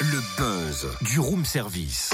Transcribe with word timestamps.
Le 0.00 0.20
buzz 0.36 0.86
du 1.02 1.20
room 1.20 1.44
service. 1.44 2.10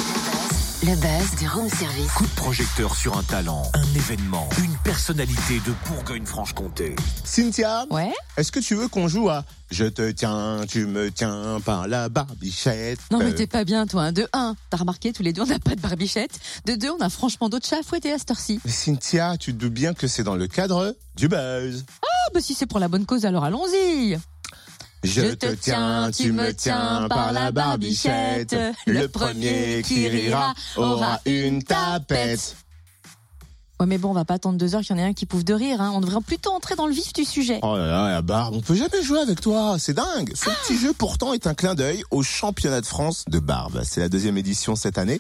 Le 0.83 0.95
buzz 0.97 1.39
du 1.39 1.49
room 1.49 1.71
service. 1.71 2.13
Coup 2.13 2.25
de 2.27 2.35
projecteur 2.35 2.95
sur 2.97 3.17
un 3.17 3.23
talent, 3.23 3.63
un 3.73 3.95
événement, 3.97 4.47
une 4.63 4.77
personnalité 4.85 5.61
de 5.67 5.73
Bourgogne-Franche-Comté. 5.89 6.97
Cynthia, 7.25 7.87
Ouais 7.91 8.13
est-ce 8.37 8.53
que 8.53 8.61
tu 8.61 8.75
veux 8.75 8.89
qu'on 8.89 9.09
joue 9.09 9.31
à 9.31 9.45
Je 9.71 9.87
te 9.87 10.11
tiens, 10.11 10.67
tu 10.69 10.85
me 10.85 11.11
tiens 11.11 11.59
par 11.65 11.89
la 11.89 12.11
barbichette? 12.11 12.99
Non 13.11 13.21
mais 13.21 13.35
t'es 13.35 13.47
pas 13.47 13.65
bien 13.65 13.87
toi. 13.87 14.03
hein. 14.05 14.13
De 14.13 14.29
1, 14.35 14.55
t'as 14.69 14.77
remarqué 14.77 15.15
tous 15.15 15.23
les 15.23 15.33
deux 15.33 15.41
on 15.43 15.47
n'a 15.47 15.59
pas 15.59 15.75
de 15.77 15.81
barbichette. 15.81 16.39
De 16.67 16.75
2, 16.75 16.91
on 16.91 17.01
a 17.01 17.09
franchement 17.09 17.49
d'autres 17.49 17.67
chats 17.67 17.79
à 17.79 17.83
fouetter 17.83 18.13
à 18.13 18.19
cette 18.19 18.31
heure-ci. 18.33 18.61
mais 18.67 18.71
Cynthia, 18.71 19.39
tu 19.39 19.55
te 19.55 19.59
doutes 19.59 19.73
bien 19.73 19.95
que 19.95 20.07
c'est 20.09 20.25
dans 20.25 20.37
le 20.37 20.47
cadre 20.47 20.95
du 21.17 21.29
buzz. 21.29 21.87
Ah 22.31 22.35
bah 22.35 22.41
si 22.41 22.55
c'est 22.55 22.67
pour 22.67 22.79
la 22.79 22.87
bonne 22.87 23.07
cause 23.07 23.27
alors 23.27 23.43
allons-y. 23.43 24.17
Je 25.03 25.35
te 25.35 25.53
tiens, 25.53 26.13
tu 26.13 26.31
me 26.31 26.53
tiens 26.53 27.09
par 27.09 27.33
la 27.33 27.51
barbichette. 27.51 28.57
Le 28.87 29.09
premier 29.09 29.83
qui 29.83 30.07
rira 30.07 30.55
aura 30.77 31.21
une 31.27 31.61
tapette. 31.65 32.55
Ouais 33.81 33.87
mais 33.87 33.99
bon 33.99 34.11
on 34.11 34.13
va 34.13 34.25
pas 34.25 34.35
attendre 34.35 34.59
deux 34.59 34.77
heures 34.77 34.83
qu'il 34.83 34.95
y 34.95 35.01
en 35.01 35.03
ait 35.03 35.09
un 35.09 35.13
qui 35.13 35.27
pouffe 35.27 35.45
de 35.45 35.55
rire. 35.55 35.81
Hein. 35.81 35.91
On 35.93 36.01
devrait 36.01 36.21
plutôt 36.21 36.53
entrer 36.53 36.77
dans 36.77 36.87
le 36.87 36.93
vif 36.93 37.13
du 37.15 37.25
sujet. 37.25 37.59
Oh 37.63 37.77
là 37.77 37.87
là, 37.87 38.13
la 38.13 38.23
barbe, 38.23 38.55
on 38.55 38.61
peut 38.61 38.77
jamais 38.77 39.03
jouer 39.03 39.19
avec 39.19 39.41
toi, 39.41 39.77
c'est 39.81 39.95
dingue. 39.95 40.31
Ce 40.37 40.51
petit 40.51 40.79
jeu 40.79 40.93
pourtant 40.93 41.33
est 41.33 41.49
un 41.49 41.55
clin 41.55 41.75
d'œil 41.75 42.05
au 42.13 42.23
championnat 42.23 42.81
de 42.81 42.87
France 42.87 43.25
de 43.27 43.41
barbe. 43.41 43.81
C'est 43.83 44.01
la 44.01 44.09
deuxième 44.09 44.39
édition 44.39 44.77
cette 44.77 44.99
année 44.99 45.19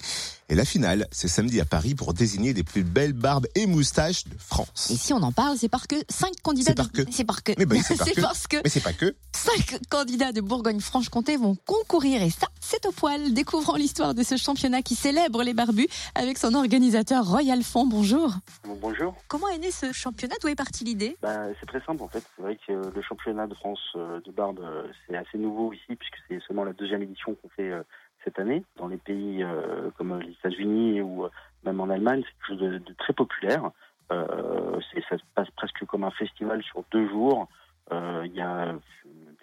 et 0.50 0.54
la 0.56 0.64
finale, 0.64 1.06
c'est 1.12 1.28
samedi 1.28 1.60
à 1.60 1.64
Paris 1.64 1.94
pour 1.94 2.12
désigner 2.12 2.52
les 2.52 2.64
plus 2.64 2.82
belles 2.82 3.12
barbes 3.12 3.46
et 3.54 3.66
moustaches 3.66 4.24
de 4.24 4.36
France. 4.36 4.90
Et 4.90 4.96
si 4.96 5.12
on 5.14 5.22
en 5.22 5.30
parle, 5.32 5.56
c'est 5.56 5.68
parce 5.68 5.86
que 5.86 5.94
cinq 6.08 6.32
candidats. 6.42 6.72
C'est 6.72 6.74
par 6.76 6.86
de- 6.90 7.02
que. 7.04 7.12
C'est 7.12 7.24
parce 7.24 7.40
que. 7.40 7.52
Mais 7.56 7.66
bah 7.66 7.76
c'est 7.82 7.96
parce 8.20 8.46
que 8.48 8.56
Mais 8.64 8.68
c'est 8.68 8.82
pas 8.82 8.92
que. 8.92 9.14
cinq 9.32 9.78
candidats 9.88 10.32
de 10.32 10.40
Bourgogne-Franche-Comté 10.40 11.36
vont 11.36 11.54
concourir 11.66 12.20
et 12.22 12.30
ça, 12.30 12.48
c'est 12.60 12.84
au 12.86 12.90
poil. 12.92 13.32
Découvrons 13.32 13.76
l'histoire 13.76 14.14
de 14.14 14.22
ce 14.22 14.36
championnat 14.36 14.82
qui 14.82 14.96
célèbre 14.96 15.42
les 15.42 15.54
barbus 15.54 15.88
avec 16.14 16.36
son 16.36 16.54
organisateur 16.54 17.24
Royal 17.26 17.62
Fond. 17.62 17.86
Bonjour. 17.86 18.34
Bon, 18.64 18.76
Bonjour. 18.80 19.14
Comment 19.28 19.48
est 19.48 19.58
né 19.58 19.70
ce 19.70 19.92
championnat? 19.92 20.34
D'où 20.42 20.48
est 20.48 20.56
partie 20.56 20.84
l'idée? 20.84 21.16
Bah, 21.22 21.46
c'est 21.60 21.66
très 21.66 21.80
simple 21.84 22.02
en 22.02 22.08
fait. 22.08 22.24
C'est 22.36 22.42
vrai 22.42 22.58
que 22.66 22.72
le 22.72 23.02
championnat 23.02 23.46
de 23.46 23.54
France 23.54 23.78
euh, 23.96 24.20
de 24.26 24.32
barbe, 24.32 24.58
euh, 24.60 24.82
c'est 25.06 25.16
assez 25.16 25.38
nouveau 25.38 25.72
ici 25.72 25.94
puisque 25.96 26.16
c'est 26.28 26.40
seulement 26.46 26.64
la 26.64 26.72
deuxième 26.72 27.02
édition 27.02 27.34
qu'on 27.36 27.48
fait 27.50 27.70
euh, 27.70 27.82
cette 28.24 28.38
année. 28.38 28.64
Dans 28.76 28.88
les 28.88 28.96
pays 28.96 29.42
euh, 29.42 29.90
comme 29.96 30.18
les 30.20 30.32
États-Unis 30.32 31.00
ou 31.00 31.24
euh, 31.24 31.30
même 31.64 31.80
en 31.80 31.88
Allemagne, 31.88 32.22
c'est 32.24 32.32
quelque 32.32 32.60
chose 32.60 32.82
de, 32.84 32.92
très 32.94 33.12
populaire. 33.12 33.70
Euh, 34.12 34.80
ça 35.08 35.18
se 35.18 35.22
passe 35.34 35.50
presque 35.52 35.84
comme 35.86 36.04
un 36.04 36.10
festival 36.10 36.62
sur 36.62 36.84
deux 36.90 37.08
jours. 37.08 37.48
Il 37.92 38.32
y 38.34 38.40
a 38.40 38.74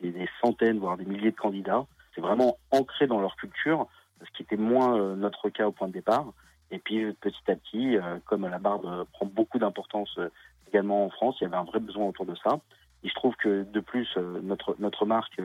des, 0.02 0.30
centaines, 0.42 0.80
voire 0.80 0.96
des 0.96 1.04
milliers 1.04 1.32
de 1.32 1.36
candidats. 1.36 1.86
C'est 2.16 2.22
vraiment 2.22 2.58
ancré 2.72 3.06
dans 3.08 3.20
leur 3.20 3.36
culture, 3.36 3.88
ce 4.26 4.32
qui 4.32 4.44
était 4.44 4.56
moins 4.56 5.16
notre 5.16 5.50
cas 5.50 5.68
au 5.68 5.72
point 5.72 5.90
de 5.90 5.94
départ. 5.94 6.32
Et 6.72 6.80
puis 6.80 7.12
petit 7.14 7.52
à 7.52 7.56
petit, 7.56 7.98
comme 8.26 8.48
la 8.48 8.58
barbe 8.58 9.06
prend 9.12 9.26
beaucoup 9.26 9.60
d'importance 9.60 10.18
également 10.70 11.06
en 11.06 11.10
France, 11.10 11.36
il 11.42 11.44
y 11.44 11.48
avait 11.48 11.58
un 11.58 11.66
vrai 11.66 11.80
besoin 11.80 12.06
autour 12.06 12.26
de 12.26 12.36
ça. 12.36 12.60
Il 13.04 13.10
se 13.10 13.16
trouve 13.16 13.36
que 13.36 13.64
de 13.64 13.80
plus, 13.82 14.16
notre, 14.44 14.78
notre 14.80 15.06
marque 15.06 15.42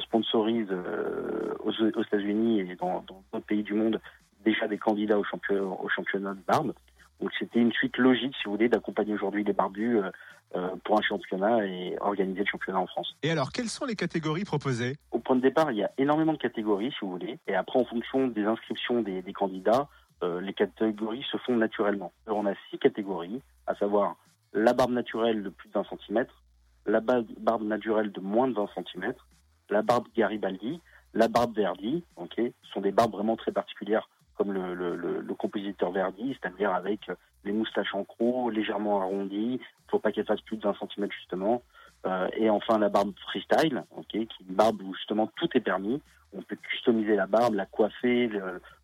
sponsorise 0.00 0.68
euh, 0.70 1.54
aux, 1.60 1.70
aux 1.70 2.02
États-Unis 2.02 2.60
et 2.60 2.76
dans 2.76 3.00
d'autres 3.00 3.44
pays 3.46 3.62
du 3.62 3.74
monde 3.74 4.00
déjà 4.44 4.68
des 4.68 4.78
candidats 4.78 5.18
au, 5.18 5.24
champion, 5.24 5.82
au 5.82 5.88
championnat 5.88 6.34
de 6.34 6.40
barbe. 6.46 6.72
Donc 7.20 7.30
c'était 7.38 7.58
une 7.58 7.72
suite 7.72 7.96
logique, 7.98 8.34
si 8.36 8.44
vous 8.44 8.52
voulez, 8.52 8.68
d'accompagner 8.68 9.12
aujourd'hui 9.14 9.42
les 9.42 9.52
barbus 9.52 9.98
euh, 9.98 10.10
euh, 10.54 10.68
pour 10.84 10.98
un 10.98 11.02
championnat 11.02 11.66
et 11.66 11.96
organiser 12.00 12.40
le 12.40 12.46
championnat 12.46 12.78
en 12.78 12.86
France. 12.86 13.16
Et 13.22 13.30
alors, 13.30 13.50
quelles 13.50 13.68
sont 13.68 13.84
les 13.84 13.96
catégories 13.96 14.44
proposées? 14.44 14.96
Au 15.10 15.18
point 15.18 15.34
de 15.36 15.40
départ, 15.40 15.72
il 15.72 15.78
y 15.78 15.82
a 15.82 15.90
énormément 15.98 16.32
de 16.32 16.38
catégories, 16.38 16.92
si 16.92 16.98
vous 17.02 17.10
voulez. 17.10 17.38
Et 17.48 17.54
après, 17.56 17.78
en 17.80 17.84
fonction 17.84 18.28
des 18.28 18.44
inscriptions 18.44 19.02
des, 19.02 19.20
des 19.22 19.32
candidats, 19.32 19.88
euh, 20.22 20.40
les 20.40 20.52
catégories 20.54 21.24
se 21.30 21.36
font 21.38 21.56
naturellement. 21.56 22.12
Alors, 22.26 22.38
on 22.38 22.46
a 22.46 22.54
six 22.70 22.78
catégories, 22.78 23.42
à 23.66 23.74
savoir 23.74 24.16
la 24.54 24.72
barbe 24.72 24.92
naturelle 24.92 25.42
de 25.42 25.48
plus 25.50 25.68
d'un 25.70 25.84
centimètre, 25.84 26.42
la 26.86 27.00
ba- 27.00 27.22
barbe 27.40 27.64
naturelle 27.64 28.12
de 28.12 28.20
moins 28.20 28.48
de 28.48 28.54
20 28.54 28.68
centimètres, 28.74 29.26
la 29.70 29.82
barbe 29.82 30.06
Garibaldi, 30.16 30.80
la 31.14 31.28
barbe 31.28 31.54
Verdi. 31.54 32.04
Ok, 32.16 32.40
sont 32.72 32.80
des 32.80 32.92
barbes 32.92 33.12
vraiment 33.12 33.36
très 33.36 33.52
particulières, 33.52 34.08
comme 34.36 34.52
le, 34.52 35.34
compositeur 35.38 35.92
Verdi, 35.92 36.36
c'est-à-dire 36.40 36.72
avec 36.72 37.10
les 37.44 37.52
moustaches 37.52 37.94
en 37.94 38.04
croc, 38.04 38.52
légèrement 38.52 39.00
arrondies. 39.00 39.60
Faut 39.88 39.98
pas 39.98 40.12
qu'elles 40.12 40.26
fassent 40.26 40.40
plus 40.42 40.56
de 40.56 40.62
20 40.62 40.74
centimètres 40.78 41.14
justement. 41.14 41.62
Euh, 42.06 42.28
et 42.36 42.48
enfin 42.50 42.78
la 42.78 42.88
barbe 42.88 43.12
freestyle, 43.28 43.84
ok, 43.96 44.06
qui 44.06 44.18
est 44.18 44.40
une 44.40 44.54
barbe 44.54 44.80
où 44.82 44.94
justement 44.94 45.28
tout 45.36 45.48
est 45.54 45.60
permis. 45.60 46.00
On 46.32 46.42
peut 46.42 46.56
customiser 46.56 47.16
la 47.16 47.26
barbe, 47.26 47.54
la 47.54 47.66
coiffer, 47.66 48.30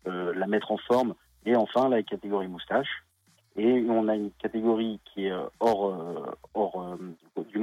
euh, 0.07 0.33
la 0.33 0.47
mettre 0.47 0.71
en 0.71 0.77
forme. 0.77 1.13
Et 1.45 1.55
enfin 1.55 1.89
la 1.89 2.01
catégorie 2.03 2.47
moustache. 2.47 3.03
Et 3.57 3.85
on 3.87 4.07
a 4.09 4.15
une 4.15 4.31
catégorie 4.31 4.99
qui 5.05 5.27
est 5.27 5.31
euh, 5.31 5.45
hors, 5.59 6.64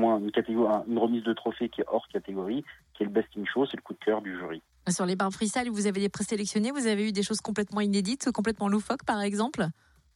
moins 0.02 0.18
une 0.18 0.32
catégorie, 0.32 0.72
une 0.88 0.98
remise 0.98 1.22
de 1.24 1.32
trophée 1.32 1.68
qui 1.68 1.80
est 1.80 1.84
hors 1.86 2.06
catégorie, 2.08 2.64
qui 2.94 3.02
est 3.02 3.06
le 3.06 3.12
best 3.12 3.28
in 3.38 3.44
show, 3.44 3.64
c'est 3.66 3.76
le 3.76 3.82
coup 3.82 3.94
de 3.94 4.04
cœur 4.04 4.20
du 4.20 4.36
jury. 4.38 4.60
Sur 4.88 5.06
les 5.06 5.16
barbes 5.16 5.32
freestyle, 5.32 5.70
vous 5.70 5.86
avez 5.86 6.00
des 6.00 6.08
présélectionnés, 6.08 6.70
vous 6.72 6.86
avez 6.86 7.08
eu 7.08 7.12
des 7.12 7.22
choses 7.22 7.40
complètement 7.40 7.80
inédites, 7.80 8.30
complètement 8.32 8.68
loufoques 8.68 9.04
par 9.06 9.20
exemple? 9.22 9.62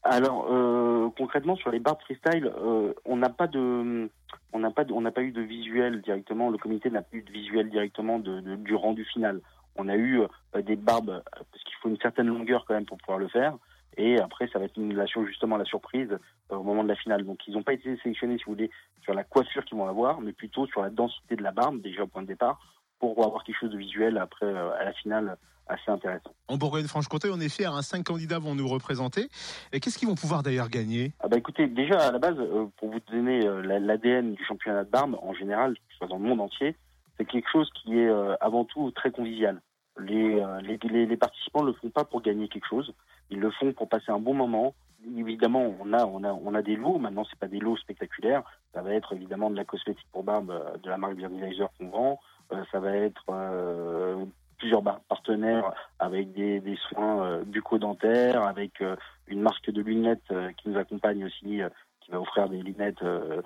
Alors 0.02 0.46
euh, 0.50 1.08
concrètement 1.16 1.56
sur 1.56 1.70
les 1.70 1.80
barbes 1.80 2.00
freestyle, 2.02 2.52
euh, 2.58 2.92
on 3.04 3.16
n'a 3.16 3.28
pas 3.30 3.46
de, 3.46 4.08
on 4.52 4.58
n'a 4.58 4.70
pas, 4.70 4.84
de- 4.84 4.92
on 4.92 5.00
n'a 5.00 5.10
pas 5.12 5.22
eu 5.22 5.32
de 5.32 5.40
visuel 5.42 6.02
directement. 6.02 6.50
Le 6.50 6.58
comité 6.58 6.90
n'a 6.90 7.02
pas 7.02 7.16
eu 7.16 7.22
de 7.22 7.32
visuel 7.32 7.70
directement 7.70 8.18
de, 8.18 8.40
de- 8.40 8.56
du 8.56 8.74
rendu 8.74 9.04
final. 9.04 9.40
On 9.76 9.88
a 9.88 9.96
eu 9.96 10.20
euh, 10.20 10.62
des 10.62 10.76
barbes 10.76 11.22
parce 11.32 11.62
qu'il 11.64 11.76
faut 11.82 11.88
une 11.88 11.98
certaine 12.00 12.28
longueur 12.28 12.64
quand 12.66 12.74
même 12.74 12.86
pour 12.86 12.98
pouvoir 12.98 13.18
le 13.18 13.28
faire. 13.28 13.56
Et 13.96 14.18
après, 14.20 14.48
ça 14.52 14.58
va 14.58 14.66
être 14.66 14.76
une 14.76 14.94
la 14.94 15.06
justement 15.06 15.56
la 15.56 15.64
surprise 15.64 16.10
euh, 16.52 16.56
au 16.56 16.62
moment 16.62 16.82
de 16.84 16.88
la 16.88 16.96
finale. 16.96 17.24
Donc, 17.24 17.38
ils 17.46 17.54
n'ont 17.54 17.62
pas 17.62 17.72
été 17.72 17.96
sélectionnés, 18.02 18.36
si 18.38 18.44
vous 18.44 18.52
voulez, 18.52 18.70
sur 19.02 19.14
la 19.14 19.24
coiffure 19.24 19.64
qu'ils 19.64 19.78
vont 19.78 19.88
avoir, 19.88 20.20
mais 20.20 20.32
plutôt 20.32 20.66
sur 20.66 20.82
la 20.82 20.90
densité 20.90 21.36
de 21.36 21.42
la 21.42 21.52
barbe 21.52 21.80
déjà 21.80 22.02
au 22.02 22.06
point 22.06 22.22
de 22.22 22.26
départ, 22.26 22.58
pour 22.98 23.24
avoir 23.24 23.44
quelque 23.44 23.58
chose 23.58 23.70
de 23.70 23.78
visuel 23.78 24.18
après 24.18 24.46
euh, 24.46 24.72
à 24.78 24.84
la 24.84 24.92
finale 24.92 25.36
assez 25.68 25.90
intéressant. 25.90 26.30
En 26.48 26.56
Bourgogne-Franche-Comté, 26.58 27.28
on 27.32 27.40
est 27.40 27.48
fiers, 27.48 27.66
hein, 27.66 27.82
cinq 27.82 28.04
candidats 28.04 28.38
vont 28.38 28.54
nous 28.54 28.68
représenter. 28.68 29.28
Et 29.72 29.80
qu'est-ce 29.80 29.98
qu'ils 29.98 30.06
vont 30.08 30.14
pouvoir 30.14 30.42
d'ailleurs 30.42 30.68
gagner? 30.68 31.12
Ah 31.20 31.28
bah 31.28 31.36
écoutez, 31.38 31.66
déjà 31.66 31.98
à 31.98 32.12
la 32.12 32.18
base, 32.18 32.36
euh, 32.38 32.66
pour 32.76 32.90
vous 32.90 33.00
donner 33.10 33.40
la- 33.40 33.80
l'ADN 33.80 34.34
du 34.34 34.44
championnat 34.44 34.84
de 34.84 34.90
barbe 34.90 35.16
en 35.20 35.34
général, 35.34 35.74
dans 36.08 36.18
le 36.18 36.22
monde 36.22 36.40
entier, 36.40 36.76
c'est 37.18 37.24
quelque 37.24 37.48
chose 37.50 37.68
qui 37.82 37.98
est 37.98 38.10
avant 38.40 38.64
tout 38.64 38.90
très 38.92 39.10
convivial. 39.10 39.60
Les, 39.98 40.40
euh, 40.40 40.60
les, 40.60 40.78
les, 40.84 41.06
les 41.06 41.16
participants 41.16 41.62
ne 41.62 41.68
le 41.68 41.72
font 41.72 41.90
pas 41.90 42.04
pour 42.04 42.20
gagner 42.20 42.48
quelque 42.48 42.68
chose, 42.68 42.92
ils 43.30 43.40
le 43.40 43.50
font 43.50 43.72
pour 43.72 43.88
passer 43.88 44.12
un 44.12 44.18
bon 44.18 44.34
moment. 44.34 44.74
Évidemment, 45.16 45.74
on 45.80 45.92
a, 45.92 46.04
on 46.04 46.24
a, 46.24 46.32
on 46.32 46.54
a 46.54 46.62
des 46.62 46.76
lots. 46.76 46.98
Maintenant, 46.98 47.24
c'est 47.24 47.38
pas 47.38 47.48
des 47.48 47.60
lots 47.60 47.76
spectaculaires. 47.76 48.42
Ça 48.74 48.82
va 48.82 48.92
être 48.92 49.12
évidemment 49.12 49.50
de 49.50 49.56
la 49.56 49.64
cosmétique 49.64 50.06
pour 50.12 50.24
barbe 50.24 50.50
euh, 50.50 50.76
de 50.82 50.90
la 50.90 50.96
marque 50.96 51.14
Beardizer 51.14 51.68
qu'on 51.78 51.88
vend. 51.88 52.20
Euh, 52.52 52.64
ça 52.72 52.80
va 52.80 52.92
être 52.92 53.24
euh, 53.30 54.24
plusieurs 54.58 54.82
partenaires 54.82 55.72
avec 55.98 56.32
des, 56.32 56.60
des 56.60 56.76
soins 56.76 57.24
euh, 57.24 57.44
bucco-dentaires, 57.44 58.42
avec 58.42 58.80
euh, 58.80 58.96
une 59.28 59.40
marque 59.42 59.70
de 59.70 59.82
lunettes 59.82 60.32
qui 60.56 60.68
nous 60.68 60.78
accompagne 60.78 61.24
aussi, 61.24 61.60
qui 62.00 62.10
va 62.10 62.20
offrir 62.20 62.48
des 62.48 62.62
lunettes 62.62 63.02
de 63.02 63.42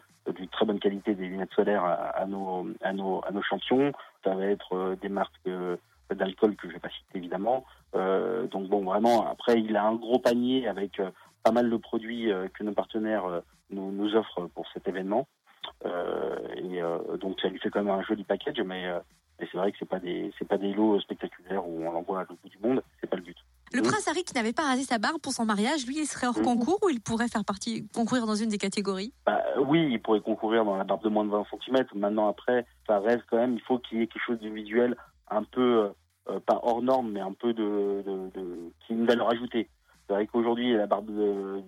très 0.53 0.66
bonne 0.66 0.78
qualité, 0.78 1.15
des 1.15 1.27
lunettes 1.27 1.53
solaires 1.53 1.84
à, 1.84 1.94
à 1.94 2.27
nos, 2.27 2.69
à, 2.83 2.93
nos, 2.93 3.22
à 3.27 3.31
nos 3.33 3.43
champions. 3.43 3.93
Ça 4.25 4.34
va 4.34 4.47
être 4.47 4.97
des 5.00 5.09
marques 5.09 5.49
d'alcool 6.15 6.56
que 6.56 6.69
je 6.69 6.75
vais 6.75 6.78
pas 6.81 6.88
citer 6.91 7.19
évidemment. 7.19 7.65
Euh, 7.94 8.47
donc 8.47 8.69
bon, 8.69 8.84
vraiment, 8.84 9.26
après, 9.26 9.60
il 9.60 9.76
a 9.76 9.84
un 9.84 9.94
gros 9.94 10.19
panier 10.19 10.69
avec 10.69 11.00
euh, 11.00 11.10
pas 11.43 11.53
mal 11.53 11.71
de 11.71 11.76
produits 11.76 12.31
euh, 12.31 12.48
que 12.48 12.62
nos 12.65 12.72
partenaires 12.72 13.25
nous, 13.71 13.91
nous 13.93 14.15
offrent 14.15 14.47
pour 14.54 14.66
cet 14.72 14.88
événement. 14.88 15.26
Et 15.84 16.81
donc 17.21 17.41
ça 17.41 17.48
lui 17.48 17.59
fait 17.59 17.71
quand 17.71 17.82
même 17.82 17.94
un 17.94 18.03
joli 18.03 18.25
package, 18.25 18.60
mais, 18.65 18.84
mais 19.39 19.48
c'est 19.51 19.57
vrai 19.59 19.72
que 19.72 19.78
c'est 19.78 19.89
pas 19.89 19.98
des 19.98 20.33
c'est 20.39 20.47
pas 20.47 20.59
des 20.59 20.72
lots 20.72 21.01
spectaculaires 21.01 21.66
où 21.66 21.84
on 21.86 21.91
l'envoie 21.91 22.21
à 22.21 22.22
l'autre 22.22 22.41
bout 22.42 22.48
du 22.48 22.59
monde. 22.59 22.83
C'est 23.01 23.09
pas 23.09 23.16
le 23.16 23.22
but. 23.22 23.36
Le 23.72 23.80
Oui. 23.80 23.86
prince 23.86 24.09
Harry 24.09 24.24
qui 24.24 24.34
n'avait 24.34 24.53
pas 24.53 24.65
rasé 24.65 24.83
sa 24.83 24.98
barbe 24.98 25.21
pour 25.22 25.33
son 25.33 25.45
mariage, 25.45 25.86
lui, 25.86 25.98
il 26.01 26.07
serait 26.07 26.27
hors 26.27 26.36
Mhm. 26.39 26.45
concours 26.45 26.78
ou 26.84 26.89
il 26.89 27.01
pourrait 27.01 27.28
faire 27.28 27.45
partie, 27.45 27.86
concourir 27.95 28.27
dans 28.27 28.34
une 28.34 28.48
des 28.48 28.59
catégories? 28.59 29.12
Bah, 29.24 29.42
oui, 29.65 29.89
il 29.92 30.01
pourrait 30.03 30.21
concourir 30.21 30.65
dans 30.65 30.77
la 30.77 30.83
barbe 30.84 31.04
de 31.04 31.09
moins 31.09 31.24
de 31.24 31.30
20 31.30 31.45
cm. 31.65 31.84
Maintenant, 31.95 32.28
après, 32.28 32.66
ça 32.89 32.98
reste 32.98 33.22
quand 33.30 33.36
même, 33.36 33.54
il 33.54 33.60
faut 33.62 33.78
qu'il 33.78 33.98
y 33.98 34.03
ait 34.03 34.07
quelque 34.09 34.24
chose 34.27 34.41
de 34.41 34.48
visuel 34.48 34.97
un 35.30 35.44
peu, 35.44 35.91
euh, 36.28 36.41
pas 36.41 36.60
hors 36.62 36.82
norme, 36.82 37.12
mais 37.12 37.21
un 37.21 37.32
peu 37.32 37.53
de, 37.53 38.03
de, 38.04 38.30
de 38.34 38.72
qui 38.80 38.92
a 38.92 38.97
une 38.97 39.06
valeur 39.06 39.30
ajoutée. 39.30 39.68
C'est 40.06 40.15
vrai 40.15 40.27
qu'aujourd'hui, 40.27 40.72
la 40.72 40.86
barbe 40.86 41.10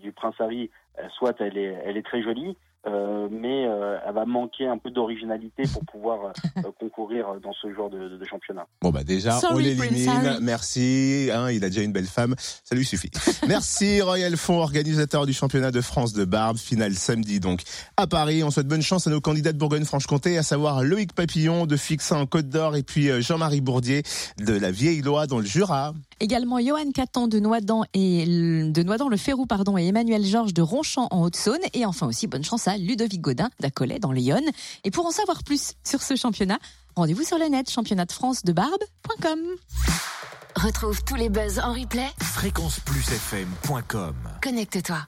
du 0.00 0.12
prince 0.12 0.34
Harry, 0.40 0.70
euh, 0.98 1.08
soit 1.10 1.40
elle 1.40 1.56
est, 1.56 1.80
elle 1.84 1.96
est 1.96 2.02
très 2.02 2.22
jolie, 2.22 2.56
euh, 2.86 3.28
mais 3.30 3.66
euh, 3.66 3.98
elle 4.06 4.14
va 4.14 4.24
manquer 4.24 4.66
un 4.66 4.78
peu 4.78 4.90
d'originalité 4.90 5.64
pour 5.72 5.84
pouvoir 5.84 6.32
euh, 6.56 6.62
concourir 6.80 7.26
dans 7.42 7.52
ce 7.52 7.72
genre 7.72 7.90
de, 7.90 8.16
de 8.16 8.24
championnat. 8.24 8.66
Bon 8.80 8.90
bah 8.90 9.04
déjà, 9.04 9.32
Sorry, 9.38 9.54
on 9.54 9.58
l'élimine. 9.58 10.38
Merci. 10.40 11.30
Hein, 11.32 11.50
il 11.50 11.64
a 11.64 11.68
déjà 11.68 11.82
une 11.82 11.92
belle 11.92 12.06
femme, 12.06 12.34
ça 12.38 12.74
lui 12.74 12.84
suffit. 12.84 13.10
Merci 13.48 14.02
Royal 14.02 14.36
Fond, 14.36 14.58
organisateur 14.58 15.26
du 15.26 15.32
championnat 15.32 15.70
de 15.70 15.80
France 15.80 16.12
de 16.12 16.24
Barbe, 16.24 16.56
finale 16.58 16.94
samedi 16.94 17.38
donc 17.38 17.62
à 17.96 18.06
Paris. 18.06 18.42
On 18.42 18.50
souhaite 18.50 18.66
bonne 18.66 18.82
chance 18.82 19.06
à 19.06 19.10
nos 19.10 19.20
candidats 19.20 19.52
de 19.52 19.58
Bourgogne-Franche-Comté, 19.58 20.36
à 20.38 20.42
savoir 20.42 20.82
Loïc 20.82 21.12
Papillon 21.12 21.66
de 21.66 21.76
Fixin 21.76 22.16
en 22.16 22.26
Côte 22.26 22.48
d'Or 22.48 22.76
et 22.76 22.82
puis 22.82 23.10
euh, 23.10 23.20
Jean-Marie 23.20 23.60
Bourdier 23.60 24.02
de 24.38 24.54
la 24.54 24.70
Vieille 24.70 25.02
Loire 25.02 25.26
dans 25.26 25.38
le 25.38 25.44
Jura. 25.44 25.94
Également 26.22 26.60
Johan 26.60 26.92
Caton 26.94 27.26
de 27.26 27.40
Noidans 27.40 27.82
et 27.94 28.24
de 28.24 28.82
Noidans 28.84 29.08
le 29.08 29.16
Férou 29.16 29.44
pardon 29.44 29.76
et 29.76 29.88
Emmanuel 29.88 30.24
Georges 30.24 30.54
de 30.54 30.62
Ronchamp 30.62 31.08
en 31.10 31.22
Haute-Saône 31.22 31.58
et 31.74 31.84
enfin 31.84 32.06
aussi 32.06 32.28
bonne 32.28 32.44
chance 32.44 32.68
à 32.68 32.76
Ludovic 32.76 33.20
Godin 33.20 33.50
d'Acollet 33.58 33.98
dans 33.98 34.12
l'Yonne. 34.12 34.48
Et 34.84 34.92
pour 34.92 35.04
en 35.04 35.10
savoir 35.10 35.42
plus 35.42 35.72
sur 35.82 36.00
ce 36.00 36.14
championnat, 36.14 36.60
rendez-vous 36.94 37.24
sur 37.24 37.38
le 37.38 37.46
net 37.46 37.68
championnat 37.68 38.04
de 38.04 38.12
France 38.12 38.44
de 38.44 38.52
barbe.com. 38.52 39.40
Retrouve 40.54 41.02
tous 41.02 41.16
les 41.16 41.28
buzz 41.28 41.58
en 41.58 41.72
replay. 41.72 42.06
Fréquenceplusfm.com 42.20 44.14
Connecte-toi. 44.40 44.98